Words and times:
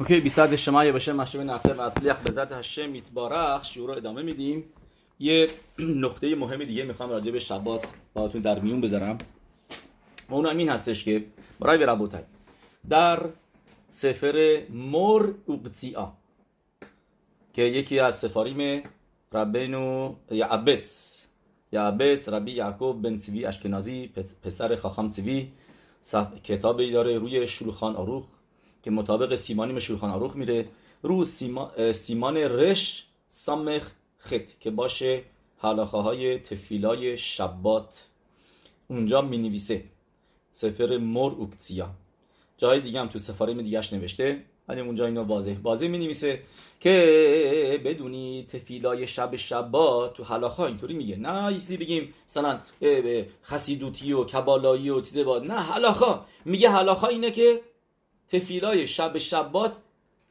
اوکی 0.00 0.20
بی 0.20 0.28
صد 0.28 0.56
شما 0.56 0.92
باشه 0.92 1.12
مشروع 1.12 1.44
ناصر 1.44 1.74
و 1.74 1.80
اصلیخ 1.80 2.20
به 2.20 2.32
ذات 2.32 2.52
هشم 2.52 2.92
رو 3.76 3.90
ادامه 3.90 4.22
میدیم 4.22 4.64
یه 5.18 5.48
نقطه 5.78 6.34
مهم 6.34 6.64
دیگه 6.64 6.84
می‌خوام 6.84 7.10
راجع 7.10 7.30
به 7.30 7.38
شبات 7.38 7.86
باهاتون 8.14 8.40
در 8.40 8.58
میون 8.58 8.80
بذارم 8.80 9.18
و 10.28 10.34
اون 10.34 10.46
این 10.46 10.68
هستش 10.68 11.04
که 11.04 11.24
برای 11.60 11.78
به 11.78 11.86
ربوتای 11.86 12.22
در 12.88 13.28
سفر 13.88 14.62
مر 14.70 15.28
اوقتیا 15.46 16.12
که 17.52 17.62
یکی 17.62 17.98
از 17.98 18.18
سفاریم 18.18 18.82
ربینو 19.32 20.14
یعبتس 20.30 21.26
یعبتس 21.72 22.28
ربی 22.28 22.52
یعقوب 22.52 23.02
بن 23.02 23.18
سیوی 23.18 23.46
اشکنازی 23.46 24.12
پسر 24.42 24.76
خاخام 24.76 25.10
سیوی 25.10 25.52
کتابی 26.44 26.92
داره 26.92 27.18
روی 27.18 27.48
شلوخان 27.48 27.96
آروخ 27.96 28.24
که 28.84 28.90
مطابق 28.90 29.34
سیمانی 29.34 29.80
شلوخان 29.80 30.10
آروخ 30.10 30.36
میره. 30.36 30.68
رو 31.02 31.24
سیمان 31.92 32.36
رش 32.36 33.06
سامخ 33.28 33.90
خط 34.18 34.48
که 34.60 34.70
باشه 34.70 35.22
حلاخه 35.58 35.98
های 35.98 36.38
تفیلای 36.38 37.18
شبات. 37.18 38.04
اونجا 38.88 39.22
می 39.22 39.38
نویسه 39.38 39.84
سفر 40.50 40.96
مر 40.96 41.32
اوکتسیا 41.32 41.90
جای 42.58 42.80
دیگه 42.80 43.00
هم 43.00 43.08
تو 43.08 43.18
سفاریم 43.18 43.62
دیگهش 43.62 43.92
نوشته. 43.92 44.42
ولی 44.68 44.80
اونجا 44.80 45.06
اینو 45.06 45.22
واضح 45.22 45.56
واضح 45.62 45.88
می 45.88 45.98
نویسه 45.98 46.42
که 46.80 47.80
بدونی 47.84 48.46
تفیلای 48.52 49.06
شب 49.06 49.36
شبات 49.36 50.14
تو 50.14 50.24
حلاخا 50.24 50.66
اینطوری 50.66 50.94
میگه. 50.94 51.16
نه 51.16 51.52
چیزی 51.52 51.76
بگیم. 51.76 52.14
مثلا 52.28 52.60
خسیدوتی 53.44 54.12
و 54.12 54.24
کبالایی 54.24 54.90
و 54.90 55.00
چیزی 55.00 55.24
با 55.24 55.38
نه 55.38 55.54
حلاخا 55.54 56.24
میگه 56.44 56.70
حلاخا 56.70 57.06
اینه 57.06 57.30
که 57.30 57.60
تفیلای 58.34 58.86
شب 58.86 59.18
شبات 59.18 59.76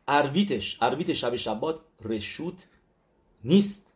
ارویتش 0.08 0.78
ارویت 0.82 1.14
شب 1.14 1.36
شبات 1.36 1.80
رشوت 2.06 2.68
نیست. 3.44 3.94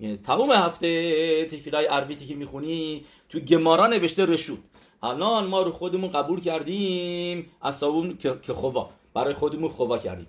یعنی 0.00 0.16
تمام 0.16 0.52
هفته 0.52 1.44
تفیلای 1.44 1.86
ارویتی 1.86 2.26
که 2.26 2.34
می‌خونی 2.34 3.04
تو 3.28 3.40
گمارا 3.40 3.86
نوشته 3.86 4.26
رشوت. 4.26 4.58
الان 5.02 5.46
ما 5.46 5.62
رو 5.62 5.72
خودمون 5.72 6.12
قبول 6.12 6.40
کردیم 6.40 7.50
اصابون 7.62 8.18
که 8.18 8.52
خوبا 8.52 8.90
برای 9.14 9.34
خودمون 9.34 9.70
خوبا 9.70 9.98
کردیم. 9.98 10.26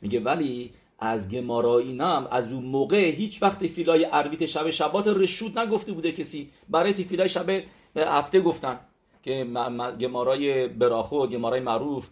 میگه 0.00 0.20
ولی 0.20 0.70
از 0.98 1.30
گمارا 1.30 1.78
اینم 1.78 2.28
از 2.30 2.52
اون 2.52 2.64
موقع 2.64 3.10
هیچ 3.10 3.42
وقت 3.42 3.64
تفیلای 3.64 4.06
ارویت 4.12 4.46
شب 4.46 4.70
شبات 4.70 5.06
رشوت 5.06 5.58
نگفته 5.58 5.92
بوده 5.92 6.12
کسی. 6.12 6.50
برای 6.68 6.92
تفیلای 6.92 7.28
شب 7.28 7.62
هفته 7.96 8.40
گفتن. 8.40 8.80
که 9.22 9.46
گمارای 10.00 10.68
براخو 10.68 11.26
گمارای 11.26 11.60
معروف 11.60 12.08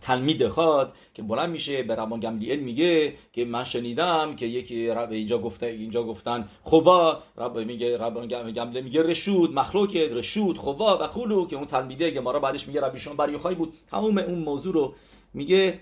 تلمید 0.00 0.48
خواد 0.48 0.92
که 1.14 1.22
بلند 1.22 1.50
میشه 1.50 1.82
به 1.82 1.96
ربان 1.96 2.20
گملیل 2.20 2.60
میگه 2.60 3.14
که 3.32 3.44
من 3.44 3.64
شنیدم 3.64 4.36
که 4.36 4.46
یکی 4.46 4.88
رب 4.88 5.12
اینجا 5.12 5.38
گفته 5.38 5.66
اینجا 5.66 6.04
گفتن 6.04 6.48
خوا 6.62 7.22
رب 7.36 7.58
میگه 7.58 7.98
ربان 7.98 8.26
گملیل 8.26 8.84
میگه 8.84 9.02
رشود 9.02 9.54
مخلوق 9.54 9.96
رشود 9.96 10.58
خوا 10.58 10.98
و 11.00 11.06
خلو 11.06 11.46
که 11.46 11.56
اون 11.56 11.66
تلمیده 11.66 12.10
گمارا 12.10 12.40
بعدش 12.40 12.68
میگه 12.68 12.80
ربیشون 12.80 13.16
بریخای 13.16 13.54
بود. 13.54 13.74
تمام 13.90 14.18
اون 14.18 14.38
موضوع 14.38 14.74
رو 14.74 14.94
میگه 15.34 15.80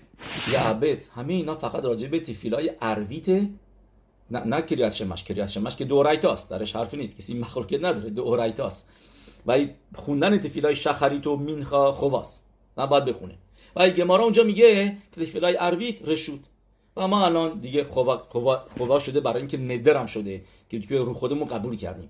یا 0.53 0.59
عبد 0.59 1.03
همه 1.15 1.33
اینا 1.33 1.55
فقط 1.55 1.85
راجع 1.85 2.07
به 2.07 2.19
تفیلای 2.19 2.71
ارویت 2.81 3.29
نه 3.29 4.39
نه 4.45 4.61
کریات 4.61 4.93
شمش 4.93 5.23
کریات 5.23 5.49
شمش 5.49 5.75
که 5.75 5.85
دو 5.85 6.03
رایتاست 6.03 6.49
درش 6.49 6.75
حرفی 6.75 6.97
نیست. 6.97 7.17
کسی 7.17 7.33
مخلوق 7.33 7.73
نداره. 7.73 8.09
دو 8.09 8.35
رایتاست 8.35 8.89
و 9.47 9.65
خوندن 9.95 10.37
تفیلای 10.37 10.75
شخریت 10.75 11.27
و 11.27 11.37
مینخا 11.37 11.91
خواست. 11.91 12.45
باید 12.75 13.05
بخونه 13.05 13.37
و 13.75 13.89
گمارا 13.89 14.23
اونجا 14.23 14.43
میگه 14.43 14.97
که 15.11 15.21
تفیلای 15.21 15.57
ارویت 15.59 16.09
رشود. 16.09 16.47
و 16.97 17.07
ما 17.07 17.25
الان 17.25 17.59
دیگه 17.59 17.83
خوا, 17.83 18.99
شده 18.99 19.19
برای 19.19 19.37
اینکه 19.37 19.57
ندرم 19.57 20.05
شده 20.05 20.41
که 20.69 20.77
دیگه 20.77 20.97
رو 20.97 21.13
خودمون 21.13 21.47
قبول 21.47 21.75
کردیم. 21.75 22.09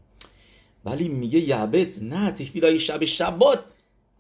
ولی 0.86 1.08
میگه 1.08 1.40
یعبت 1.40 2.02
نه 2.02 2.32
تفیلای 2.32 2.80
شب 2.80 3.06
شبات. 3.06 3.60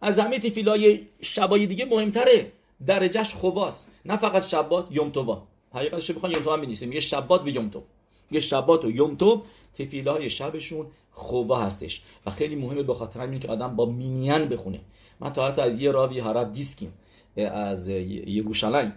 از 0.02 0.20
همه 0.20 0.40
تفیلای 0.40 1.00
شبای 1.22 1.66
دیگه 1.66 1.86
مهمتره. 1.86 2.52
درجهش 2.86 3.34
خواست. 3.34 3.92
نه 4.06 4.18
فقط 4.18 4.48
شبات 4.48 4.88
یوم 4.92 5.10
توبا 5.10 5.44
حقیقتش 5.74 6.12
بخوان 6.12 6.32
یوم 6.32 6.44
توبا 6.44 6.56
میگه 6.56 7.00
شبات 7.00 7.46
و 7.46 7.50
یوم 7.50 7.70
توب 7.70 7.84
میگه 8.31 8.42
شبات 8.42 8.86
و 8.86 8.92
یوم 8.92 9.16
توب 9.16 9.44
تفیلای 9.75 10.30
شبشون 10.30 10.88
خوبا 11.12 11.59
هستش. 11.59 12.02
و 12.25 12.31
خیلی 12.31 12.56
مهمه 12.56 12.84
به 12.84 12.94
خاطر 12.94 13.19
همین 13.19 13.40
که 13.40 13.47
آدم 13.47 13.75
با 13.75 13.86
مینین 13.86 14.46
بخونه. 14.46 14.80
من 15.19 15.34
تا 15.34 15.47
از 15.47 15.80
یه 15.80 15.92
راوی 15.92 16.19
هرب 16.19 16.53
دیسکیم 16.53 16.94
از 17.38 17.90
یروشلایم 17.90 18.94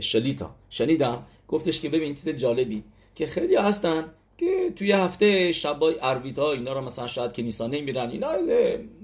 شلیتا. 0.00 0.50
شنیدم؟ 0.70 1.26
گفتش 1.48 1.80
که 1.80 1.88
ببین 1.88 2.14
چیز 2.14 2.28
جالبی 2.28 2.84
که 3.14 3.26
خیلی 3.26 3.56
هستن 3.56 4.04
که 4.38 4.72
توی 4.76 4.92
هفته 4.92 5.52
شبای 5.52 5.94
ارویتا 6.02 6.52
اینا 6.52 6.72
رو 6.72 6.80
مثلا 6.80 7.06
شاید 7.06 7.32
که 7.32 7.42
نیستان 7.42 7.70
نمیرن 7.70 8.10
اینا 8.10 8.30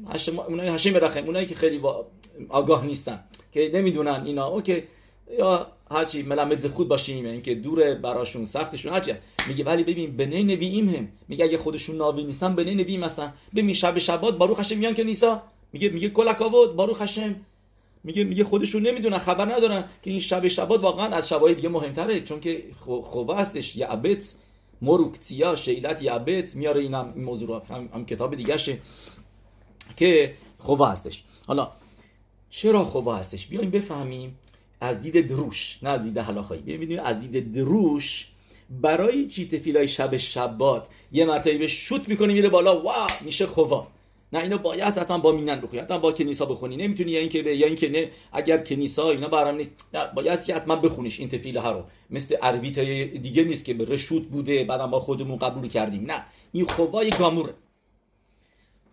هشم 0.09 0.39
اونای 0.39 0.69
هشم 0.69 0.97
رخم 0.97 1.25
اونایی 1.25 1.47
که 1.47 1.55
خیلی 1.55 1.81
آگاه 2.49 2.87
نیستن 2.87 3.25
که 3.53 3.71
نمی‌دونن 3.75 4.23
اینا. 4.27 4.47
اوکی. 4.47 4.83
یا 5.39 5.67
هرچی 5.91 6.23
ملمت 6.23 6.69
خود 6.69 6.89
باشیم 6.89 7.27
اینکه 7.27 7.55
دور 7.55 7.95
براشون 7.95 8.45
سختشون 8.45 8.93
هرچی. 8.93 9.13
میگه 9.49 9.65
ولی 9.65 9.85
ببین 9.85 10.17
بنه 10.17 10.43
نوییم 10.43 10.89
هم 10.89 11.09
میگه 11.29 11.45
اگه 11.45 11.59
خودشون 11.59 11.97
ناوی 11.97 12.25
نیستن 12.25 12.55
بنه 12.55 12.75
نوی 12.75 12.97
مثلا 12.97 13.33
ببین 13.55 13.73
شب 13.73 13.99
شبات 13.99 14.39
بارو 14.39 14.55
خشم 14.55 14.79
میان 14.79 14.95
که 14.95 15.05
نیسا 15.05 15.43
میگه 15.73 15.89
میگه 15.89 16.09
کلکاود 16.09 16.77
بارو 16.77 16.95
خشم 16.95 17.37
میگه 18.05 18.25
میگه 18.25 18.45
خودشون 18.45 18.87
نمی‌دونن 18.87 19.19
خبر 19.19 19.55
ندارن 19.55 19.85
که 20.03 20.11
این 20.11 20.21
شب 20.21 20.49
شبات 20.49 20.83
واقعا 20.83 21.07
از 21.07 21.29
شبای 21.29 21.55
دیگه 21.55 21.69
مهمتره. 21.69 22.21
چون 22.21 22.41
که 22.41 22.65
خوبه 23.03 23.37
هستش. 23.37 23.77
یعبت 23.77 24.35
مروکتیا 24.83 25.57
شیلت 25.57 26.03
یعبت 26.03 26.57
میاره 26.57 26.81
این 26.81 26.95
هم 26.95 27.13
موضوع 27.17 27.63
هم, 27.71 27.89
هم 27.95 28.07
کتاب 28.07 28.35
دیگه 28.35 28.57
که 29.97 30.35
خوبه 30.59 30.89
هستش. 30.89 31.25
حالا 31.47 31.73
چرا 32.51 32.85
خوبه 32.85 33.15
هستش؟ 33.15 33.47
بیایم 33.47 33.71
بفهمیم 33.71 34.39
از 34.81 35.03
دید 35.03 35.29
دروش 35.29 35.79
نه 35.83 35.91
از 35.91 36.03
دید 36.03 36.19
حلاخایی. 36.19 36.63
ببینید 36.63 36.99
از 36.99 37.21
دید 37.21 37.53
دروش 37.53 38.29
برای 38.71 39.27
چی 39.27 39.49
تفیلای 39.49 39.89
شب 39.89 40.17
شبات 40.17 40.87
یه 41.13 41.25
مرتبه 41.25 41.59
به 41.59 41.67
شوت 41.67 42.09
می‌کنه 42.09 42.33
میره 42.33 42.49
بالا 42.49 42.81
وا 42.83 43.07
میشه 43.21 43.47
خوا 43.47 43.87
نه 44.33 44.39
اینو 44.39 44.59
باید 44.59 44.99
حتما 44.99 45.19
با 45.19 45.33
مینن 45.33 45.61
بخونی 45.61 45.83
حتما 45.83 45.99
با 45.99 46.13
کنیسا 46.13 46.47
بخونی. 46.47 46.77
نمی‌تونی 46.77 47.11
یا 47.11 47.21
اینکه 47.21 47.39
یا 47.39 47.67
اینکه 47.67 47.89
نه 47.89 48.11
اگر 48.33 48.59
کنیسا 48.59 49.11
اینا 49.11 49.29
برام 49.29 49.57
نیست 49.57 49.73
باید 50.15 50.45
که 50.45 50.55
حتما 50.55 50.77
بخونیش 50.77 51.21
این 51.21 51.29
تفیل 51.29 51.59
ها 51.59 51.73
رو. 51.73 51.85
مثل 52.11 52.37
ارویت 52.43 52.79
دیگه 53.23 53.45
نیست 53.45 53.65
که 53.65 53.75
به 53.75 53.85
رشوت 53.85 54.23
بوده 54.23 54.65
بعدم 54.65 54.91
با 54.91 55.01
خودمون 55.01 55.39
قبول 55.39 55.69
کردیم. 55.69 56.11
نه 56.11 56.25
این 56.53 56.67
خوبای 56.67 57.11
گاموره 57.11 57.55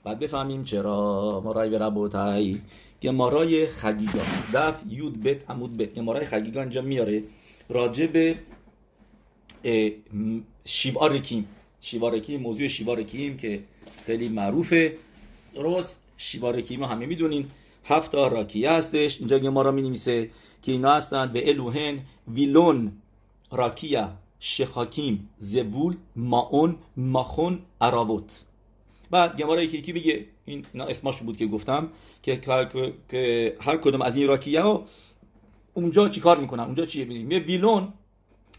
بعد 0.04 0.20
بفهمیم 0.20 0.64
چرا 0.64 1.42
مرای 1.46 1.70
به 1.70 1.78
ربوتای 1.78 2.62
گمارای 3.02 3.68
خگیگان. 3.68 4.26
دف 4.54 4.76
یود 4.90 5.24
بت 5.24 5.50
عمود 5.50 5.78
بت. 5.78 5.94
گمارای 5.94 6.26
خگیگان 6.26 6.62
اینجا 6.62 6.82
میاره. 6.82 7.24
راجع 7.70 8.08
به 8.08 8.40
شیوارکیم 10.66 11.48
شیوارکیم 11.82 12.42
موضوع 12.42 12.68
شیوارکیم 12.68 13.38
که 13.38 13.64
خیلی 14.06 14.30
معروفه. 14.30 14.98
درست 15.56 16.04
شیوارکیم 16.18 16.84
همه 16.84 17.06
می‌دونین. 17.06 17.46
هفت 17.86 18.16
راکیه 18.16 18.72
هستش. 18.72 19.20
اینجا 19.20 19.40
گمارا 19.40 19.72
می 19.72 19.82
نمیسه 19.82 20.30
که 20.62 20.72
اینا 20.72 20.94
هستند. 20.94 21.32
به 21.34 21.50
الوهن 21.50 22.00
ویلون 22.28 22.92
راکیه 23.52 24.08
شخاکیم 24.40 25.30
زبول 25.38 25.96
ماون 26.16 26.76
ماخون 26.98 27.60
عراوت 27.82 28.44
بعد 29.14 29.38
گمارا 29.38 29.64
یکی 29.64 29.78
یکی 29.78 29.92
میگه 29.92 30.26
این 30.46 30.66
اسماش 30.76 31.22
بود 31.22 31.38
که 31.38 31.48
گفتم 31.48 31.90
که, 32.24 32.42
که 33.10 33.58
هر 33.62 33.78
کدوم 33.78 34.02
از 34.02 34.18
این 34.18 34.28
راکیه 34.28 34.62
ها 34.62 34.84
اونجا 35.74 36.10
چیکار 36.10 36.38
می‌کنن؟ 36.38 36.64
اونجا 36.64 36.86
چیه؟ 36.86 37.06
ببینیم 37.06 37.32
یه 37.32 37.40
ویلون 37.40 37.94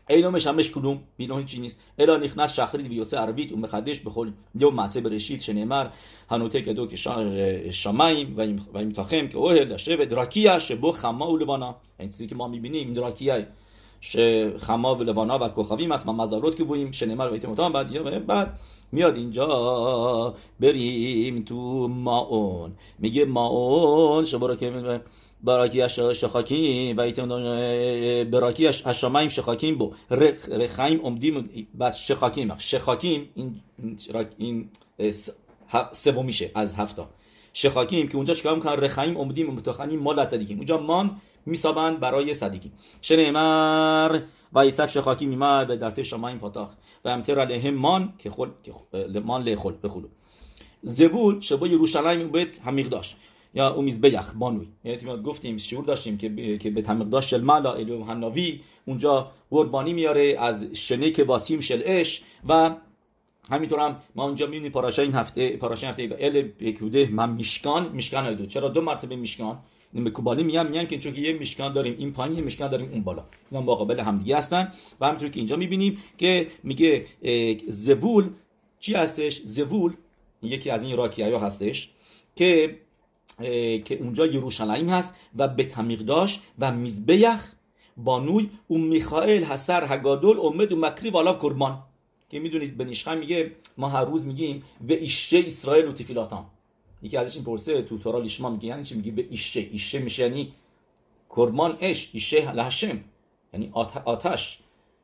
اینا 0.08 0.30
مشمش 0.30 0.70
کدوم؟ 0.70 1.02
ویلون 1.18 1.44
چی 1.44 1.60
نیست؟ 1.60 1.80
الا 1.98 2.16
نخنس 2.16 2.54
شخرید 2.54 2.88
ویوسه 2.88 3.18
عربیت 3.18 3.52
و 3.52 3.56
مخدش 3.56 4.00
بخول 4.00 4.32
یو 4.54 4.70
معصه 4.70 5.00
برشید 5.00 5.40
شنمر 5.40 5.86
هنوته 6.30 6.62
که 6.62 6.72
دو 6.72 6.86
که 6.86 6.96
شامایم 7.70 8.36
و 8.74 8.78
این 8.78 8.92
تاخم 8.92 9.28
که 9.28 9.38
اوه 9.38 9.64
داشته 9.64 9.96
و 9.96 10.04
دراکیه. 10.04 10.58
خما 14.58 14.94
و 14.94 15.04
خما 15.04 15.38
و 15.38 15.48
کوخاویم 15.48 15.92
است 15.92 16.06
ما 16.06 16.12
مزارات 16.12 16.56
که 16.56 16.64
بویم 16.64 16.92
شنمر 16.92 17.28
و 17.28 17.32
ایتموتان 17.32 17.72
بعد 17.72 18.26
بعد 18.26 18.58
میاد 18.92 19.16
اینجا 19.16 20.34
بریم 20.60 21.42
تو 21.42 21.88
ماون 21.88 22.72
میگه 22.98 23.24
ماون 23.24 24.24
شما 24.24 24.54
که 24.54 25.00
براکی 25.44 25.88
شخاکیم 25.88 26.96
و 26.96 27.02
براکی 28.24 28.66
هشامایم 28.66 29.28
شخاکیم 29.28 29.78
بو 29.78 29.92
رخایم 30.50 31.04
امدیم 31.04 31.66
بس 31.80 31.96
شخاکیم 31.98 32.58
شخاکیم 32.58 33.28
این 33.34 33.60
این 34.38 34.68
میشه 36.22 36.50
از 36.54 36.74
هفتا 36.74 37.08
شخاکیم 37.52 38.08
که 38.08 38.16
اونجا 38.16 38.34
چیکار 38.34 38.54
می‌کنن 38.54 38.72
رخایم 38.72 39.16
امدیم 39.16 39.46
متخنیم 39.46 40.00
مال 40.00 40.26
صدیکیم 40.26 40.56
اونجا 40.56 40.78
مان 40.78 41.20
میسابند 41.46 42.00
برای 42.00 42.34
صدیقی. 42.34 42.72
شنیمر 43.02 44.20
و 44.52 44.66
یцף 44.66 44.90
شخاکی 44.90 45.26
میما 45.26 45.64
به 45.64 45.76
درته 45.76 46.02
شماین 46.02 46.38
پاتاخ 46.38 46.68
و 47.04 47.08
امتر 47.08 47.38
علیهم 47.38 47.74
مان 47.74 48.12
که 48.18 48.30
خل 48.30 48.48
مان 49.24 49.42
لخل 49.42 49.72
بخلو 49.82 50.08
زبول 50.82 51.40
شبا 51.40 51.66
یروشلایم 51.66 52.28
بیت 52.28 52.60
همیقداش 52.60 53.16
یا 53.54 53.74
او 53.74 53.82
بیخ 53.82 54.34
بانوی. 54.34 54.68
یعنی 54.84 55.22
گفتیم 55.22 55.56
شعور 55.56 55.84
داشتیم 55.84 56.18
که 56.18 56.58
که 56.58 56.70
به 56.70 56.82
تمقداش 56.82 57.30
شل 57.30 57.40
مالا 57.40 57.72
الو 57.72 58.04
هناوی 58.04 58.60
اونجا 58.84 59.30
قربانی 59.50 59.92
میاره 59.92 60.36
از 60.38 60.66
شنه 60.72 61.10
که 61.10 61.24
واسیم 61.24 61.60
شل 61.60 61.82
اش 61.84 62.22
و 62.48 62.76
همینطور 63.50 63.80
هم 63.80 63.96
ما 64.14 64.24
اونجا 64.24 64.46
می‌بینیم 64.46 64.72
پاراشا 64.72 65.02
این 65.02 65.14
هفته 65.14 65.56
پاراشا 65.56 65.88
هفته 65.88 66.16
ال 66.20 66.42
بکوده 66.42 67.08
من 67.12 67.30
میشکان 67.30 67.92
میشکان 67.92 68.34
دو. 68.34 68.46
چرا؟ 68.46 68.68
دو 68.68 68.80
مرتبه 68.80 69.16
میشکان. 69.16 69.58
به 69.94 70.10
کوبالی 70.10 70.42
میگم 70.42 70.66
میگن 70.66 70.86
که 70.86 70.98
چون 70.98 71.14
یه 71.14 71.32
میشکان 71.32 71.72
داریم 71.72 71.96
این 71.98 72.12
پایین 72.12 72.36
یه 72.36 72.44
میشکان 72.44 72.70
داریم 72.70 72.90
اون 72.92 73.02
بالا. 73.02 73.24
اینا 73.50 73.62
مقابل 73.62 74.00
همدیگه 74.00 74.36
هستن. 74.36 74.72
و 75.00 75.06
همینطور 75.06 75.28
که 75.28 75.40
اینجا 75.40 75.56
می‌بینیم 75.56 75.98
که 76.18 76.46
میگه 76.62 77.06
زبول 77.68 78.30
چی 78.80 78.94
هستش؟ 78.94 79.40
زبول 79.44 79.92
یکی 80.42 80.70
از 80.70 80.82
این 80.82 80.96
راکی 80.96 81.22
ها 81.22 81.38
هستش 81.38 81.90
که 82.36 82.78
که 83.84 83.98
اونجا 84.00 84.26
یروشلایم 84.26 84.88
هست 84.88 85.14
و 85.36 85.48
به 85.48 85.64
تمیق 85.64 86.02
و 86.58 86.72
میزبیخ 86.72 87.52
بانوی 87.96 88.50
و 88.70 88.74
میخائیل 88.74 89.44
حسر 89.44 89.84
هگادول 89.84 90.38
امد 90.38 90.72
و 90.72 90.76
مکری 90.76 91.10
والا 91.10 91.34
کربان 91.34 91.78
که 92.30 92.38
می‌دونید 92.38 92.76
به 92.76 92.84
میگه 93.14 93.52
ما 93.78 93.88
هر 93.88 94.04
روز 94.04 94.26
میگیم 94.26 94.62
به 94.80 95.00
ایشه 95.00 95.38
اسرائیل 95.46 95.88
و 95.88 95.92
تفیلاتان. 95.92 96.44
یکی 97.04 97.16
ازش 97.16 97.36
این 97.36 97.44
پرسه 97.44 97.82
تو 97.82 97.98
تورا 97.98 98.18
لیشما 98.18 98.50
میگه 98.50 98.66
یعنی 98.66 98.84
چی؟ 98.84 98.94
میگه 98.94 99.12
به 99.12 99.26
ایشه. 99.30 99.60
ایشه 99.60 99.98
میشه 99.98 100.22
یعنی 100.22 100.52
کرمان 101.36 101.78
اش 101.80 102.10
ایشه 102.12 102.52
لهشم 102.52 103.00
یعنی 103.52 103.70
آتش. 104.04 104.58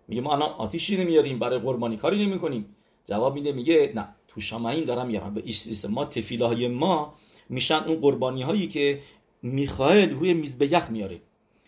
میگه 0.08 0.20
ما 0.20 0.32
الان 0.32 0.50
آتیشی 0.50 0.96
نمیاریم 0.96 1.38
برای 1.38 1.58
قربانی 1.58 1.96
کاری 1.96 2.26
نمی‌کنیم. 2.26 2.76
جواب 3.06 3.34
میده 3.34 3.52
میگه 3.52 3.92
نه 3.94 4.08
تو 4.28 4.40
شمعین 4.40 4.84
دارم 4.84 5.06
میارم. 5.06 5.34
به 5.34 5.42
ایش 5.44 5.84
ما 5.84 6.04
تفیله 6.04 6.68
ما 6.68 7.14
میشن 7.48 7.84
اون 7.86 8.00
قربانی 8.00 8.42
هایی 8.42 8.68
که 8.68 9.00
میخائیل 9.42 10.10
روی 10.10 10.34
میزبیخ 10.34 10.90
میاره. 10.90 11.20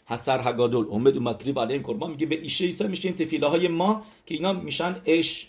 هستر 0.07 0.41
هگادول 0.41 0.87
اومد 0.87 1.17
و 1.17 1.21
مکریب 1.21 1.61
علیه 1.61 1.79
قربان 1.79 2.11
میگه 2.11 2.27
به 2.27 2.41
ایشه 2.41 2.65
ایسا 2.65 2.87
میشه 2.87 3.09
این 3.09 3.19
تفیله 3.19 3.47
های 3.47 3.69
ما 3.69 4.05
که 4.27 4.35
اینا 4.35 4.53
میشن 4.53 4.97
اش. 5.07 5.49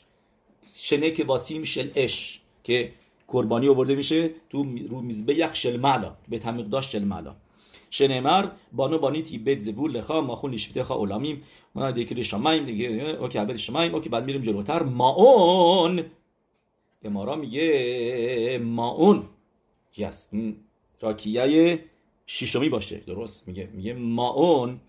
شنه 0.76 1.12
که 1.12 1.24
واسی 1.24 1.60
میشه 1.60 1.92
اش 1.96 2.42
که 2.64 2.92
قربانی 3.28 3.68
آورده 3.68 3.96
میشه 3.96 4.30
تو 4.50 4.64
رو 4.90 5.02
میزبه 5.02 5.34
یک 5.34 5.54
شل 5.54 5.80
معلا 5.80 6.16
به 6.30 6.40
تمیق 6.40 6.80
شل 6.80 7.04
معلا 7.04 7.36
شنمر 7.94 8.50
بانو 8.72 9.00
بانی 9.00 9.22
تی 9.22 9.38
بیت 9.38 9.60
زبول 9.60 9.92
لخا 9.92 10.22
ما 10.22 10.36
خون 10.36 10.52
لیشفته 10.52 10.84
خا 10.84 10.96
اولامیم. 10.96 11.44
ما 11.76 11.92
دیگه 11.92 12.24
شمایم 12.24 12.66
دیگه 12.66 12.88
اوکی 12.88 13.38
عبد 13.38 13.56
شمایم 13.56 13.96
اوکی 13.96 14.10
بعد 14.10 14.26
میریم 14.26 14.42
جلوتر. 14.42 14.84
ماون 14.84 16.04
امارا 17.04 17.36
میگه 17.36 18.60
ماون 18.64 19.24
این 20.32 20.56
راکیه 21.02 21.80
شیشمی 22.26 22.70
باشه. 22.70 22.98
درست. 22.98 23.48
میگه 23.48 23.70
میگه 23.74 23.94
ماون 23.94 24.80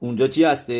اونجا 0.00 0.28
چی 0.28 0.44
هستش؟ 0.44 0.70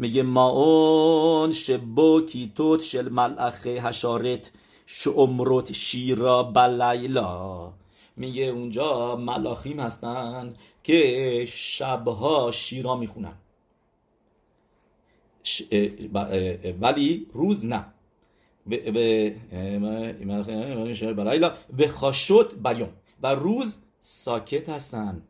میگه 0.00 0.22
ماون 0.22 1.52
شبو 1.52 2.20
کیتوت 2.20 2.82
شل 2.82 3.08
ملعخ 3.08 3.66
هشارت 3.66 4.52
شعمرت 4.86 5.72
شیرا 5.72 6.42
بلیلا. 6.42 7.72
میگه 8.16 8.42
اونجا 8.42 9.16
ملاخیم 9.16 9.80
هستن 9.80 10.54
که 10.82 11.46
شبها 11.48 12.50
شیرا 12.50 12.96
می‌خونن. 12.96 13.34
ولی 16.80 17.26
روز 17.32 17.66
نه. 17.66 17.86
به 21.76 21.88
خاشد 21.88 22.62
بیان. 22.62 22.92
و 23.22 23.34
روز 23.34 23.76
ساکت 24.00 24.68
هستن. 24.68 25.22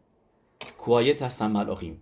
کوایت 0.79 1.23
هستن 1.23 1.47
ملاخیم. 1.47 2.01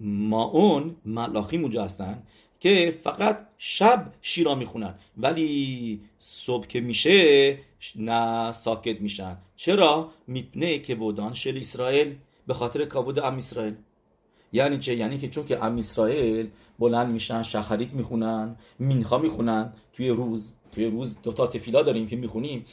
ما 0.00 0.44
اون 0.44 0.96
ملاخیم 1.04 1.62
اونجا 1.62 1.84
هستن 1.84 2.22
که 2.60 2.98
فقط 3.02 3.46
شب 3.58 4.12
شیرا 4.22 4.54
می‌خونن. 4.54 4.94
ولی 5.16 6.00
صبح 6.18 6.66
که 6.66 6.80
میشه 6.80 7.58
نه 7.96 8.52
ساکت 8.52 9.00
میشن. 9.00 9.36
چرا؟ 9.56 10.10
میپنه 10.26 10.78
که 10.78 10.94
بودان 10.94 11.34
شل 11.34 11.56
اسرائیل 11.56 12.16
به 12.46 12.54
خاطر 12.54 12.84
کابود 12.84 13.18
ام 13.18 13.36
اسرائیل. 13.36 13.74
یعنی 14.52 14.78
چه؟ 14.78 14.96
یعنی 14.96 15.18
که 15.18 15.28
چون 15.28 15.44
که 15.44 15.64
ام 15.64 15.76
اسرائیل 15.76 16.48
بلند 16.78 17.12
میشن 17.12 17.42
شخریت 17.42 17.94
می‌خونن 17.94 18.56
مینخا 18.78 19.18
می‌خونن. 19.18 19.72
توی 19.92 20.08
روز 20.08 20.52
توی 20.72 20.84
روز 20.84 21.16
دوتا 21.22 21.46
تفیلا 21.46 21.82
داریم 21.82 22.06
که 22.08 22.16
می‌خونیم. 22.16 22.64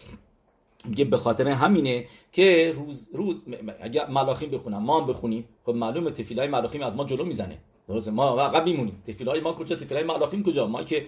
میگه 0.88 1.06
به 1.06 1.18
خاطر 1.18 1.48
همینه 1.48 2.06
که 2.32 2.76
روز 2.78 3.10
روز 3.14 3.44
اگر 3.82 4.08
ملاخیم 4.08 4.50
بخونم 4.50 4.84
ما 4.84 5.02
هم 5.02 5.08
بخونیم. 5.08 5.46
خب 5.66 5.76
معلومه 5.76 6.12
تفیلای 6.12 6.48
ملاخیم 6.48 6.82
از 6.82 6.98
ما 6.98 7.06
جلو 7.06 7.24
می‌زنه. 7.26 7.58
درسته؟ 7.88 8.12
ما 8.12 8.42
عقب 8.42 8.66
میمونیم. 8.66 9.04
تفیلای 9.08 9.40
ما 9.40 9.54
کجا؟ 9.54 9.76
تفیلای 9.76 10.04
ملاخیم 10.04 10.44
کجا؟ 10.44 10.68
ما 10.68 10.84
که 10.84 11.06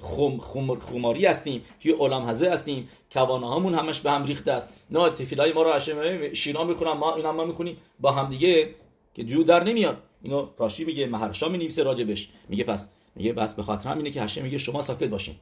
خم 0.00 0.38
خم 0.38 0.74
خماری 0.78 1.26
هستیم 1.26 1.62
توی 1.80 1.92
علام 1.92 2.26
حزه 2.28 2.50
هستیم 2.50 2.88
کوانه 3.12 3.46
هامون 3.46 3.74
همش 3.74 4.00
به 4.00 4.10
هم 4.10 4.24
ریخته 4.24 4.52
است. 4.52 4.72
نه 4.90 5.10
تفیلای 5.10 5.52
ما 5.52 5.62
رو 5.62 5.72
هشم 5.72 6.32
شینا 6.32 6.64
می‌خونم 6.64 6.96
ما 6.96 7.14
اینا 7.14 7.32
ما 7.32 7.44
می‌خونیم. 7.44 7.76
با 8.00 8.10
هم 8.12 8.28
دیگه 8.28 8.74
که 9.14 9.24
جو 9.24 9.42
در 9.42 9.64
نمیاد. 9.64 9.96
اینو 10.22 10.46
راشی 10.58 10.84
میگه 10.84 11.06
مهرشا 11.06 11.48
می 11.48 11.58
نویسه 11.58 11.82
راجبش. 11.82 12.30
میگه 12.48 12.64
پس 12.64 12.88
میگه 13.14 13.32
بس 13.32 13.54
به 13.54 13.62
خاطر 13.62 13.88
همینه 13.88 14.10
که 14.10 14.22
هشم 14.22 14.42
میگه 14.42 14.58
شما 14.58 14.82
ساکت 14.82 15.08
باشین. 15.08 15.34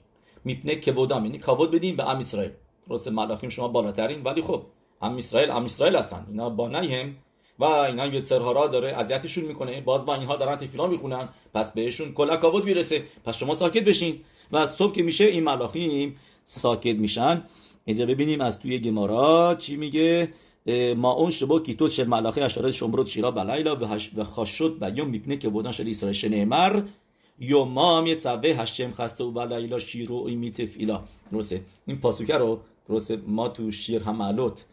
میپنه 0.44 0.76
که 0.76 0.92
بودم 0.92 1.24
یعنی 1.24 1.38
کابود 1.38 1.70
بدین 1.70 1.96
به 1.96 2.10
ام 2.10 2.18
اسرائیل. 2.18 2.50
درسته 2.88 3.10
ملاخیم 3.10 3.50
شما 3.50 3.68
بالاترین 3.68 4.22
ولی 4.22 4.42
خب 4.42 4.62
ام 5.02 5.16
اسرائیل 5.16 5.50
ام 5.50 5.64
اسرائیل 5.64 5.96
هستن. 5.96 6.26
اینا 6.28 6.50
با 6.50 6.68
هم 6.68 7.14
و 7.58 7.64
اینا 7.64 8.06
یه 8.06 8.24
سرهارا 8.24 8.66
داره 8.66 8.88
اذیتشون 8.88 9.44
می‌کنه. 9.44 9.80
باز 9.80 10.06
با 10.06 10.14
اینها 10.14 10.36
دارن 10.36 10.56
تفیلا 10.56 10.86
می‌خونن. 10.86 11.28
پس 11.54 11.72
بهشون 11.72 12.12
کلا 12.12 12.36
کابود 12.36 12.64
می‌رسه. 12.64 13.02
پس 13.24 13.36
شما 13.36 13.54
ساکت 13.54 13.84
بشین. 13.84 14.20
و 14.52 14.66
صبح 14.66 14.92
که 14.92 15.02
میشه 15.02 15.24
این 15.24 15.44
ملاخیم 15.44 16.16
ساکت 16.44 16.96
میشن. 16.96 17.44
اینجا 17.84 18.06
ببینیم 18.06 18.40
از 18.40 18.58
توی 18.58 18.78
گمارا 18.78 19.54
چی 19.54 19.76
میگه. 19.76 20.28
ما 20.96 21.12
اون 21.12 21.30
شبا 21.30 21.60
کیتوت 21.60 21.90
شد 21.90 22.08
ملاخی 22.08 22.40
اشاره 22.40 22.70
شمرود 22.70 23.06
شیرا 23.06 23.30
بلایلا 23.30 23.76
و 24.16 24.24
خاشد 24.24 24.76
و 24.80 24.90
یوم 24.90 25.08
میپنه 25.08 25.36
که 25.36 25.48
بودن 25.48 25.72
شد 25.72 25.88
اسرائیل 25.88 26.18
شنیمر 26.18 26.82
یومام 27.38 28.06
یه 28.06 28.18
هشم 28.26 28.90
خسته 28.90 29.24
و 29.24 29.30
بلایلا 29.30 29.78
شیرو 29.78 30.14
ایمی 30.14 30.50
تفیلا 30.52 31.02
درسته. 31.32 31.60
این 31.86 31.98
پاسوکه 31.98 32.34
رو 32.34 32.60
درسته 32.88 33.16
ما 33.26 33.48
تو 33.48 33.70
شیر 33.70 34.02
همالوت 34.02 34.64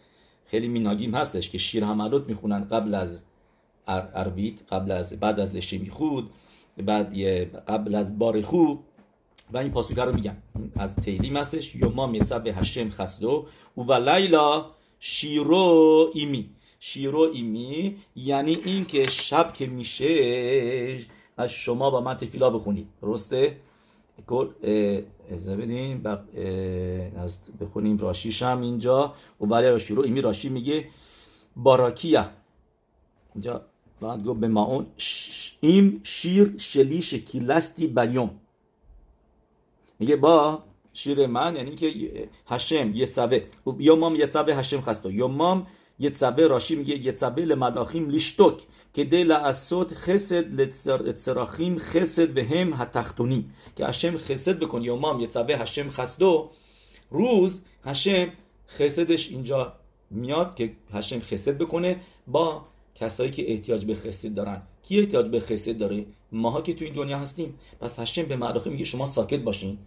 خیلی 0.45 0.67
میناگیم 0.67 1.15
هستش 1.15 1.49
که 1.49 1.57
شیر 1.57 1.83
همالوت 1.83 2.27
می‌خونن 2.27 2.63
قبل 2.63 2.93
از 2.93 3.23
عربیت 3.87 4.73
قبل 4.73 4.91
از 4.91 5.13
بعد 5.13 5.39
از 5.39 5.55
لشی 5.55 5.77
میخود 5.77 6.29
بعد 6.77 7.15
قبل 7.67 7.95
از 7.95 8.19
بارخو 8.19 8.77
و 9.53 9.57
این 9.57 9.71
پاسوکه 9.71 10.01
رو 10.01 10.15
میگن. 10.15 10.37
از 10.75 10.95
تیلیم 10.95 11.37
هستش. 11.37 11.75
یومام 11.75 12.15
یه 12.15 12.23
تبه 12.23 12.53
هشم 12.53 12.89
خسته 12.89 13.27
و 13.27 13.43
بلایلا 13.77 14.65
شیرو 14.99 16.11
ایمی. 16.13 16.49
شیرو 16.79 17.31
ایمی 17.33 17.97
یعنی 18.15 18.55
اینکه 18.65 19.07
شب 19.07 19.53
که 19.53 19.67
میشه 19.67 20.99
از 21.37 21.51
شما 21.51 21.89
با 21.89 22.01
من 22.01 22.13
تفیلا 22.17 22.49
بخونید. 22.49 22.87
درسته؟ 23.01 23.57
گل 24.27 24.47
از 25.31 25.49
بدین 25.49 26.07
از 27.17 27.39
بخونیم 27.61 27.97
راشیش 27.97 28.43
هم 28.43 28.61
اینجا 28.61 29.13
و 29.41 29.45
برای 29.45 29.79
شیرو 29.79 30.03
ایمی 30.03 30.21
راشی 30.21 30.49
میگه 30.49 30.87
باراکیه. 31.55 32.25
اینجا 33.35 33.61
بعد 34.01 34.23
گفت 34.23 34.39
به 34.39 34.47
اون 34.59 34.85
این 35.59 35.99
شیر 36.03 36.53
شلیش 36.57 37.13
کیلستی 37.13 37.87
بیوم. 37.87 38.29
میگه 39.99 40.15
با 40.15 40.63
شیر 40.93 41.27
من 41.27 41.55
یعنی 41.55 41.75
که 41.75 42.29
هشم 42.47 42.95
یه 42.95 43.05
یومام 43.79 44.15
یه 44.15 44.29
هشم 44.35 44.81
خستو 44.81 45.11
یومام 45.11 45.67
یه 45.99 46.11
راشی 46.37 46.75
میگه 46.75 47.05
یه 47.05 47.45
لملاخیم 47.45 48.09
لیشتوک 48.09 48.61
که 48.93 49.03
دل 49.05 49.31
اسود 49.31 49.93
خسد 49.93 50.61
لتسراخیم 50.61 51.77
خسد 51.77 52.29
به 52.29 52.43
هم 52.45 52.73
هتختونی 52.73 53.49
که 53.75 53.85
هشم 53.85 54.17
خسد 54.17 54.59
بکن 54.59 54.81
یومام 54.81 55.19
یه 55.19 55.29
هشم 55.37 55.89
خستو 55.89 56.49
روز 57.11 57.61
هشم 57.85 58.27
خسدش 58.69 59.29
اینجا 59.29 59.73
میاد 60.11 60.55
که 60.55 60.71
هشم 60.93 61.19
خسد 61.19 61.57
بکنه 61.57 61.99
با 62.27 62.65
کسایی 62.95 63.31
که 63.31 63.51
احتیاج 63.51 63.85
به 63.85 63.95
خسد 63.95 64.33
دارن 64.33 64.61
کی 64.83 64.99
احتیاج 64.99 65.25
به 65.25 65.39
خسد 65.39 65.77
داره 65.77 66.05
ماها 66.31 66.61
که 66.61 66.73
تو 66.73 66.85
این 66.85 66.93
دنیا 66.93 67.19
هستیم 67.19 67.59
پس 67.79 67.99
هشم 67.99 68.23
به 68.23 68.35
ملاخیم 68.35 68.73
میگه 68.73 68.85
شما 68.85 69.05
ساکت 69.05 69.39
باشین 69.39 69.77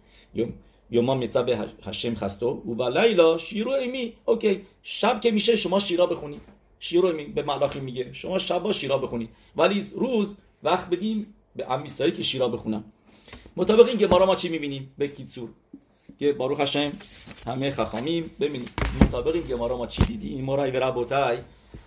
یوما 0.91 1.15
میتا 1.15 1.43
به 1.43 1.59
هشم 1.85 2.15
خستو 2.15 2.49
و 2.49 2.83
لیلا 2.83 3.37
شیرو 3.37 3.71
ایمی 3.71 4.13
اوکی 4.25 4.61
شب 4.83 5.21
که 5.21 5.31
میشه 5.31 5.55
شما 5.55 5.79
شیرا 5.79 6.05
بخونید 6.05 6.41
شیرو 6.79 7.07
ایمی 7.07 7.25
به 7.25 7.43
ملاخی 7.43 7.79
میگه 7.79 8.13
شما 8.13 8.39
شبا 8.39 8.71
شیرا 8.71 8.97
بخونید 8.97 9.29
ولی 9.55 9.85
روز 9.95 10.35
وقت 10.63 10.89
بدیم 10.89 11.33
به 11.55 11.71
ام 11.71 11.83
که 11.83 12.23
شیرا 12.23 12.47
بخونم 12.47 12.83
مطابق 13.57 13.87
این 13.87 13.97
گمارا 13.97 14.25
ما 14.25 14.35
چی 14.35 14.49
می‌بینیم 14.49 14.91
به 14.97 15.07
کیتسور 15.07 15.49
که 16.19 16.33
باروخ 16.33 16.59
هشم 16.59 16.91
همه 17.47 17.71
خخامیم 17.71 18.31
ببینید 18.39 18.69
مطابق 19.01 19.35
این 19.35 19.43
گمارا 19.43 19.77
ما 19.77 19.87
چی 19.87 20.03
دیدیم 20.03 20.45
مرای 20.45 20.71
و 20.71 20.79
ربوتای 20.79 21.37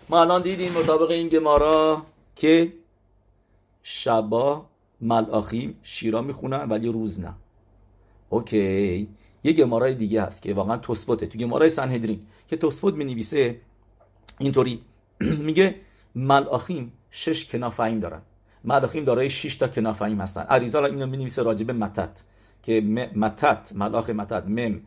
ما 0.09 0.21
الان 0.21 0.43
دیدیم 0.43 0.73
مطابق 0.73 1.11
این 1.11 1.29
گمارا 1.29 2.03
که 2.37 2.73
شبا 3.83 4.67
ملاخیم 5.01 5.81
شیرا 5.83 6.23
می‌خونن 6.23 6.69
ولی 6.69 6.89
روز 6.89 7.21
نه 7.21 7.35
اوکی. 8.29 9.09
یه 9.45 9.53
گمارای 9.53 9.95
دیگه 9.95 10.23
هست 10.23 10.43
که 10.43 10.55
واقعا 10.55 10.77
توسفوته 10.77 11.27
تو 11.27 11.39
گمارای 11.39 11.69
سنهدرین 11.69 12.21
که 12.49 12.57
توسفوت 12.57 12.95
می 12.95 13.05
نویسه 13.05 13.61
اینطوری. 14.39 14.81
میگه 15.49 15.75
ملاخیم 16.15 16.93
شش 17.11 17.45
کنافعیم 17.45 18.01
دارن. 18.01 18.23
ملاخیم 18.65 19.05
دارای 19.05 19.31
6 19.31 19.57
تا 19.57 19.69
کنافعیم 19.69 20.21
هستن. 20.21 20.41
عریضا 20.43 20.85
اینو 20.85 21.07
می 21.07 21.17
نویسه 21.17 21.43
راجبه 21.43 21.73
متت. 21.73 22.23
که 22.63 22.81
متت 23.17 23.73
ملاخ 23.75 24.11
متت 24.11 24.45
مم 24.47 24.81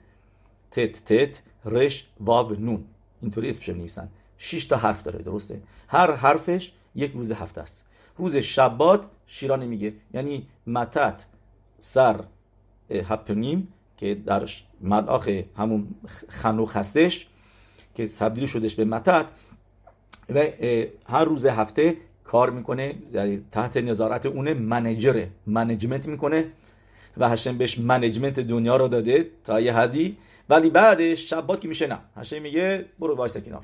تت 0.71 1.05
تت 1.05 1.41
رش 1.65 2.07
واب 2.19 2.59
نون. 2.59 2.83
اینطوری 3.21 3.49
اسمش 3.49 3.69
نویسن 3.69 4.09
6 4.37 4.65
تا 4.65 4.77
حرف 4.77 5.03
داره 5.03 5.19
درسته؟ 5.21 5.61
هر 5.87 6.15
حرفش 6.15 6.71
یک 6.95 7.11
روز 7.11 7.31
هفته 7.31 7.61
است. 7.61 7.85
روز 8.17 8.35
شبات 8.35 9.05
شیرا 9.27 9.55
نمیگه 9.55 9.93
یعنی 10.13 10.47
متت 10.67 11.25
سر 11.77 12.23
هپنیم 12.91 13.67
که 13.97 14.15
در 14.15 14.49
ملاخ 14.81 15.29
همون 15.57 15.87
خنوخ 16.29 16.77
هستش 16.77 17.27
که 17.95 18.07
تبدیل 18.07 18.45
شدش 18.45 18.75
به 18.75 18.85
متت 18.85 19.25
و 20.29 20.43
هر 21.05 21.25
روز 21.25 21.45
هفته 21.45 21.97
کار 22.23 22.49
می‌کنه 22.49 22.95
یعنی 23.13 23.41
تحت 23.51 23.77
نظارت 23.77 24.25
اونه 24.25 24.53
منجره 24.53 25.29
منجمنت 25.47 26.07
می‌کنه 26.07 26.45
و 27.17 27.29
هشم 27.29 27.57
بهش 27.57 27.79
منجمنت 27.79 28.39
دنیا 28.39 28.75
رو 28.77 28.87
داده 28.87 29.29
تا 29.43 29.61
یه 29.61 29.73
حدی. 29.73 30.17
ولی 30.49 30.69
بعدش 30.69 31.29
شبات 31.29 31.61
که 31.61 31.67
میشه 31.67 31.87
نه. 31.87 31.97
هشم 32.15 32.41
میگه 32.41 32.85
برو 32.99 33.15
وایسا 33.15 33.39
کنار. 33.39 33.63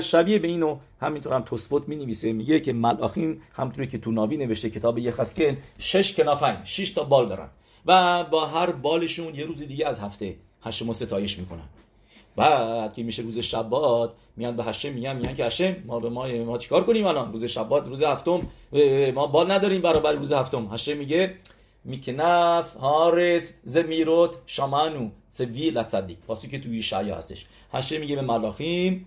شبیه 0.00 0.38
به 0.38 0.48
اینو 0.48 0.78
همینطور 1.00 1.32
هم 1.32 1.42
توسفوت 1.42 1.88
می 1.88 1.96
نویسه 1.96 2.32
میگه 2.32 2.60
که 2.60 2.72
ملاخیم 2.72 3.42
همونطوری 3.56 3.86
که 3.86 3.98
تو 3.98 4.12
ناوی 4.12 4.36
نوشته 4.36 4.70
کتاب 4.70 4.98
یخسکن 4.98 5.56
شش 5.78 6.16
کنافین 6.16 6.64
شش 6.64 6.90
تا 6.90 7.04
بال 7.04 7.28
دارن. 7.28 7.48
و 7.86 8.24
با 8.24 8.46
هر 8.46 8.72
بالشون 8.72 9.34
یه 9.34 9.44
روز 9.44 9.58
دیگه 9.58 9.86
از 9.86 10.00
هفته 10.00 10.36
هشم 10.62 10.92
ستایش 10.92 11.38
می‌کنن. 11.38 11.68
بعد 12.36 12.94
که 12.94 13.02
میشه 13.02 13.22
روز 13.22 13.38
شبات 13.38 14.12
میان 14.36 14.56
به 14.56 14.64
هشم 14.64 14.92
میگن 14.92 15.16
میگن 15.16 15.34
که 15.34 15.44
هشم 15.44 15.76
ما 15.86 16.00
به 16.00 16.08
ما 16.08 16.26
ما 16.26 16.58
چیکار 16.58 16.84
کنیم 16.84 17.06
الان؟ 17.06 17.32
روز 17.32 17.44
شبات 17.44 17.86
روز 17.86 18.02
هفتم 18.02 18.40
ما 19.14 19.26
بال 19.26 19.50
نداریم 19.50 19.82
برابر 19.82 20.12
روز 20.12 20.32
هفتم. 20.32 20.68
هشم 20.72 20.96
میگه 20.96 21.34
میکنف 21.84 22.76
هارس 22.76 23.52
زمیروت 23.64 24.36
شامانو 24.46 25.10
سوی 25.30 25.70
لتصدیق 25.70 26.16
واسه 26.28 26.48
که 26.48 26.58
توی 26.58 26.82
شعیا 26.82 27.16
هستش. 27.16 27.46
هشم 27.72 28.00
میگه 28.00 28.16
به 28.16 28.22
ملاخیم 28.22 29.06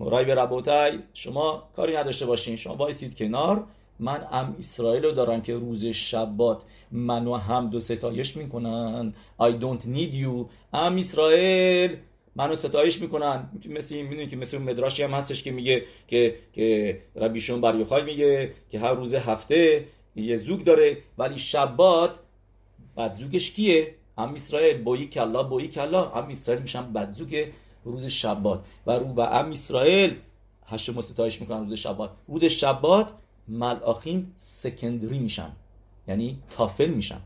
مرای 0.00 0.24
به 0.24 0.34
ربوتای 0.34 0.98
شما 1.14 1.68
کاری 1.76 1.96
نداشته 1.96 2.26
باشین 2.26 2.56
شما 2.56 2.76
وایسید 2.76 3.16
کنار. 3.16 3.64
من 3.98 4.26
ام 4.32 4.56
اسرائیل 4.58 5.04
رو 5.04 5.12
دارم 5.12 5.42
که 5.42 5.54
روز 5.54 5.84
شبات 5.86 6.62
منو 6.90 7.34
هم 7.36 7.70
دو 7.70 7.80
ستایش 7.80 8.36
می‌کنن. 8.36 9.14
I 9.40 9.44
don't 9.44 9.82
need 9.84 10.12
you. 10.22 10.46
ام 10.72 10.96
اسرائیل 10.96 11.96
منو 12.36 12.56
ستایش 12.56 13.00
می‌کنن. 13.00 13.48
مثل 13.68 14.02
می‌دونی 14.02 14.26
که 14.26 14.36
مثل 14.36 14.58
مدراشی 14.58 15.02
هم 15.02 15.10
هستش 15.10 15.42
که 15.42 15.50
میگه 15.50 15.84
که 16.08 16.34
که 16.52 17.00
ربیشون 17.16 17.60
بر 17.60 17.74
یوخای 17.74 18.02
میگه 18.02 18.52
که 18.70 18.78
هر 18.78 18.94
روز 18.94 19.14
هفته 19.14 19.84
یه 20.16 20.36
زوگ 20.36 20.64
داره. 20.64 20.98
ولی 21.18 21.38
شبات 21.38 22.10
بدزوگش 22.96 23.50
کیه؟ 23.50 23.94
ام 24.18 24.34
اسرائیل 24.34 24.82
بایی 24.82 25.06
کلا 25.06 25.42
بایی 25.42 25.68
کلا. 25.68 26.10
ام 26.10 26.28
اسرائیل 26.28 26.62
میشن 26.62 26.92
بدزوگ 26.92 27.46
روز 27.84 28.06
شبات. 28.06 28.64
و 28.86 28.90
رو 28.92 29.06
و 29.06 29.20
ام 29.20 29.50
اسرائیل 29.50 30.16
هشم 30.66 31.00
ستایش 31.00 31.40
می‌کنن 31.40 31.60
روز 31.60 31.74
شبات. 31.78 32.10
روز 32.28 32.44
شبات 32.44 33.08
ملاخیم 33.48 34.34
سکندری 34.36 35.18
میشن. 35.18 35.52
یعنی 36.08 36.38
تافل 36.50 36.88
میشن. 36.88 37.20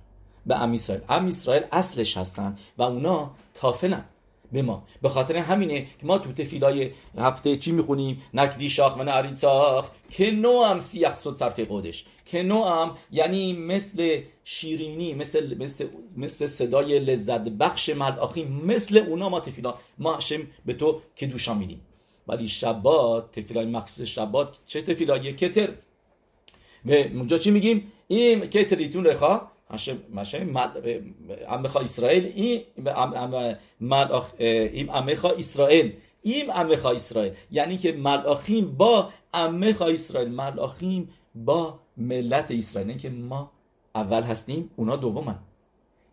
به 0.47 0.57
ام 0.57 0.73
اسرائیل. 0.73 1.05
ام 1.09 1.27
اسرائیل 1.27 1.63
اصلش 1.73 2.17
هستن 2.17 2.59
و 2.79 2.83
اونا 2.83 3.31
تافلن. 3.55 4.05
به 4.53 4.63
ما. 4.63 4.85
به 5.03 5.09
خاطر 5.09 5.37
همینه 5.37 5.81
که 5.81 6.07
ما 6.07 6.19
تو 6.19 6.33
تفیلای 6.33 6.91
هفته 7.19 7.57
چی 7.57 7.73
می‌خونیم؟ 7.73 8.23
نکدی 8.35 8.69
شاخ 8.69 8.99
و 8.99 9.03
نعریتاخ 9.03 9.91
که 10.11 10.31
نو 10.31 10.65
هم 10.65 10.81
سیخ 10.81 11.15
صد 11.21 11.33
صرف 11.33 11.61
قدش 11.71 12.05
که 12.25 12.43
نو 12.43 12.65
هم 12.65 12.95
یعنی 13.11 13.53
مثل 13.53 14.21
شیرینی 14.45 15.15
مثل, 15.15 15.57
مثل, 15.59 15.87
مثل 16.17 16.47
صدای 16.47 16.99
لذت 16.99 17.41
بخش 17.41 17.89
ملاخی 17.89 18.45
مثل 18.45 18.97
اونا 18.97 19.29
ما 19.29 19.41
تفیلا 19.41 19.75
ما 19.99 20.17
هشم 20.17 20.47
به 20.67 20.75
تو 20.75 21.01
که 21.17 21.27
دوشا 21.27 21.55
میدیم. 21.55 21.81
ولی 22.29 22.49
شبات 22.49 23.41
تفیلای 23.41 23.67
مخصوص 23.67 24.09
شبات 24.09 24.59
چه 24.67 24.83
تفیلای 24.83 25.33
کتر 25.33 25.69
و 26.87 26.93
اونجا 26.93 27.39
چی 27.39 27.51
میگیم؟ 27.51 27.93
این 28.09 28.41
کتر 28.41 28.77
ایتون 28.77 29.07
رخا 29.07 29.51
امخا 31.49 31.81
اسرائیل. 31.81 32.33
این 32.35 32.63
این 34.39 34.91
امخا 34.91 35.31
اسرائیل. 35.31 35.93
این 36.23 36.51
امخا 36.55 36.91
اسرائیل. 36.91 37.33
یعنی 37.51 37.77
که 37.77 37.93
ملاخیم 37.93 38.77
با 38.77 39.09
امخا 39.35 39.87
اسرائیل. 39.87 40.29
ملاخیم 40.29 41.09
با 41.35 41.79
ملت 41.97 42.51
اسرائیل. 42.51 42.89
یعنی 42.89 43.01
که 43.01 43.11
ما 43.11 43.51
اول 43.95 44.23
هستیم 44.23 44.71
اونا 44.77 44.97
دومن. 44.97 45.39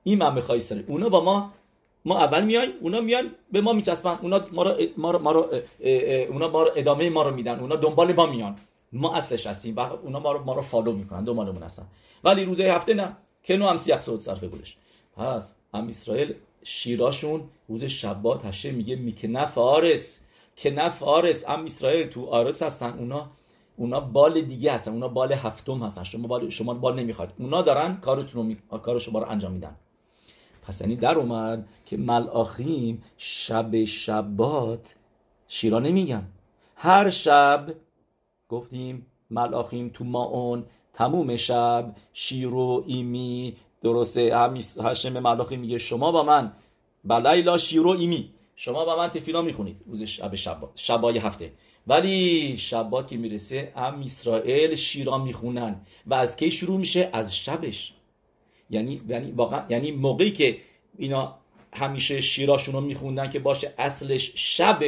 این 0.03 0.21
امخا 0.21 0.53
اسرائیل. 0.53 0.85
اونا 0.87 1.09
با 1.09 1.23
ما 1.23 1.53
ما 2.05 2.19
اول 2.19 2.43
میایم 2.45 2.71
اونا 2.81 3.01
میان 3.01 3.31
به 3.51 3.61
ما 3.61 3.73
میچسبن. 3.73 4.19
اونا 4.21 4.41
ما 4.51 4.63
رو 4.63 4.71
ما 4.97 5.11
رو, 5.11 5.19
ما 5.19 5.31
رو 5.31 5.49
اونا 6.29 6.47
ما 6.49 6.63
رو 6.63 6.71
ادامه 6.75 7.09
ما 7.09 7.23
رو 7.23 7.35
میدن. 7.35 7.59
اونا 7.59 7.75
دنبال 7.75 8.13
ما 8.13 8.25
میان. 8.25 8.55
ما 8.93 9.15
اصلش 9.15 9.47
هستیم 9.47 9.75
و 9.75 9.79
اونا 9.79 10.19
ما 10.19 10.31
رو 10.31 10.43
ما 10.43 10.53
رو 10.53 10.61
فالو 10.61 10.91
می‌کنن 10.91 11.23
دنبالمون 11.23 11.63
هستن. 11.63 11.87
ولی 12.23 12.45
روزه 12.45 12.63
هفته 12.63 12.93
نه. 12.93 13.17
کنو 13.45 13.67
هم 13.67 13.77
سیخ 13.77 14.01
صد 14.01 14.17
صرف 14.17 14.43
گلش. 14.43 14.77
پس 15.17 15.55
ام 15.73 15.87
اسرائیل 15.87 16.35
شیراشون 16.63 17.43
روز 17.67 17.83
شبات 17.83 18.45
هشه 18.45 18.71
میگه 18.71 18.95
میکنف 18.95 19.57
آرس 19.57 20.21
کنف 20.57 21.03
آرس 21.03 21.49
ام 21.49 21.65
اسرائیل 21.65 22.07
تو 22.07 22.25
آرس 22.25 22.63
هستن 22.63 22.97
اونا 22.99 23.29
اونا 23.77 23.99
بال 23.99 24.41
دیگه 24.41 24.73
هستن 24.73 24.91
اونا 24.91 25.07
بال 25.07 25.33
هفتم 25.33 25.83
هستن. 25.83 26.03
شما 26.03 26.27
بال 26.27 26.49
شما 26.49 26.73
بال 26.73 26.99
نمی‌خواد. 26.99 27.33
اونا 27.39 27.61
دارن 27.61 27.97
کارتون 27.97 28.45
می... 28.45 28.57
کار 28.81 28.99
شما 28.99 29.19
رو 29.19 29.29
انجام 29.29 29.51
میدن. 29.51 29.75
پس 30.67 30.81
یعنی 30.81 30.95
در 30.95 31.15
اومد 31.15 31.67
که 31.85 31.97
ملاخیم 31.97 33.03
شب 33.17 33.83
شبات 33.83 34.95
شیرا 35.47 35.79
نمیگن. 35.79 36.27
هر 36.75 37.09
شب 37.09 37.73
گفتیم 38.49 39.05
ملاخیم 39.29 39.89
تو 39.93 40.03
ماون 40.03 40.65
تموم 40.93 41.35
شب 41.35 41.95
شیرو 42.13 42.83
ایمی. 42.87 43.57
درسته 43.83 44.49
هشم 44.83 45.19
ملاخی 45.19 45.57
میگه 45.57 45.77
شما 45.77 46.11
با 46.11 46.23
من. 46.23 46.53
بلیلا 47.03 47.57
شیرو 47.57 47.89
ایمی. 47.89 48.33
شما 48.55 48.85
با 48.85 48.97
من 48.97 49.07
تفیلا 49.07 49.41
می‌خونید 49.41 49.81
روز 49.87 50.03
شب 50.03 50.35
شب 50.35 50.69
شبای 50.75 51.17
هفته. 51.17 51.53
ولی 51.87 52.57
شبات 52.57 53.07
که 53.07 53.17
می‌رسه 53.17 53.73
ام 53.75 54.01
اسرائیل 54.01 54.75
شیرا 54.75 55.17
می‌خونن 55.17 55.81
و 56.07 56.13
از 56.13 56.35
کی 56.35 56.51
شروع 56.51 56.79
میشه؟ 56.79 57.09
از 57.13 57.35
شبش. 57.35 57.93
یعنی 58.69 59.01
یعنی 59.09 59.31
واقعا 59.31 59.65
یعنی 59.69 59.91
موقعی 59.91 60.31
که 60.31 60.57
اینا 60.97 61.35
همیشه 61.73 62.21
شیراشون 62.21 62.75
رو 62.75 62.81
میخوندن 62.81 63.29
که 63.29 63.39
باشه 63.39 63.73
اصلش 63.77 64.31
شب 64.35 64.83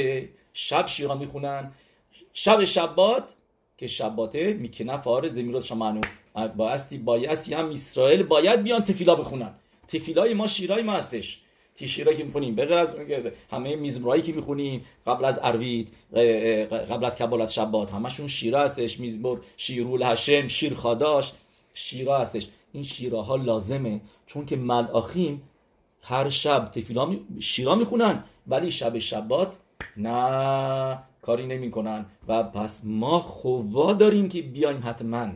شب 0.54 0.88
شیرا 0.88 1.16
می‌خونن. 1.16 1.72
شب 2.34 2.64
شبات 2.64 3.36
که 3.80 3.88
شباته 3.88 4.54
می‌کنه 4.54 5.02
فار 5.02 5.28
زمیرات 5.28 5.64
شمانو 5.64 6.02
بایستی 6.58 6.98
بایستی 6.98 7.54
هم 7.54 7.70
اسرائیل 7.70 8.24
باید 8.24 8.64
بیان 8.64 8.84
تفیلا 8.84 9.16
بخونن. 9.16 9.54
تفیلای 9.88 10.34
ما 10.34 10.48
شیرای 10.48 10.84
ما 10.84 10.92
هستش. 10.92 11.42
تی 11.76 11.88
شیرایی 11.88 12.18
که 12.18 12.24
می‌خونیم. 12.24 12.56
بغیر 12.56 12.74
از 12.74 12.96
همه 13.52 13.76
میزمرایی 13.76 14.22
که 14.22 14.34
می‌خونیم 14.34 14.86
قبل 15.08 15.26
از 15.26 15.40
اروید 15.44 15.94
قبل 16.90 17.06
از 17.06 17.16
کبالت 17.16 17.50
شبات 17.50 17.92
همشون 17.92 18.28
شیرا 18.28 18.64
هستش. 18.64 19.00
میزمر 19.00 19.38
شیرول 19.58 20.04
هشم 20.04 20.48
شیر 20.48 20.74
خاداش 20.74 21.32
شیرا 21.74 22.18
هستش. 22.18 22.48
این 22.74 22.84
شیراها 22.84 23.36
لازمه. 23.36 24.02
چون 24.26 24.46
که 24.46 24.56
ملاخیم 24.56 25.42
هر 26.02 26.30
شب 26.30 26.72
تفیلا 26.72 27.06
می... 27.06 27.22
شیرا 27.40 27.76
می‌خونن 27.76 28.24
ولی 28.48 28.72
شب 28.72 29.00
شبات 29.00 29.58
نه. 29.98 31.04
کاری 31.22 31.48
نمی‌کنن. 31.48 32.06
و 32.28 32.44
پس 32.44 32.82
ما 32.84 33.20
خوا 33.20 33.94
داریم 33.94 34.30
که 34.30 34.42
بیایم 34.42 34.82
حتما. 34.86 35.28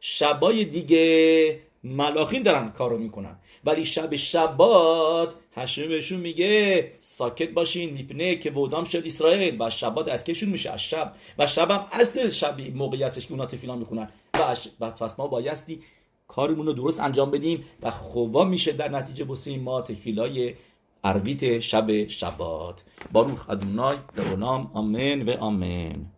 شبای 0.00 0.64
دیگه 0.64 1.60
ملاخین 1.84 2.42
دارن 2.42 2.70
کارو 2.70 2.98
می‌کنن. 2.98 3.36
ولی 3.64 3.84
شب 3.84 4.16
شبات 4.16 5.34
هشم 5.54 5.88
بهشون 5.88 6.20
میگه 6.20 6.92
ساکت 7.00 7.50
باشین 7.50 7.94
نیپنه 7.94 8.36
که 8.36 8.50
ودام 8.50 8.84
شد 8.84 9.06
اسرائیل. 9.06 9.56
و 9.60 9.70
شبات 9.70 10.08
از 10.08 10.24
کشون 10.24 10.48
میشه؟ 10.48 10.70
از 10.70 10.82
شب. 10.82 11.14
و 11.38 11.46
شب 11.46 11.70
هم 11.70 11.86
اصل 11.92 12.30
شب 12.30 12.76
موقعی 12.76 13.02
هستش 13.02 13.26
که 13.26 13.32
اونا 13.32 13.46
تفیلا 13.46 13.76
می‌خونن. 13.76 14.08
و 14.80 14.90
پس 14.90 15.18
ما 15.18 15.26
بایستی 15.26 15.82
کارمون 16.28 16.66
رو 16.66 16.72
درست 16.72 17.00
انجام 17.00 17.30
بدیم. 17.30 17.64
و 17.82 17.90
خوبا 17.90 18.44
میشه 18.44 18.72
در 18.72 18.88
نتیجه 18.88 19.24
بسیم 19.24 19.62
ما 19.62 19.82
تفیلای 19.82 20.54
عربیت 21.04 21.58
شب 21.58 22.08
شبات. 22.08 22.84
باروخ 23.12 23.50
ادونای 23.50 23.96
به 24.16 24.22
آمین 24.74 25.22
و 25.28 25.30
آمین. 25.30 26.06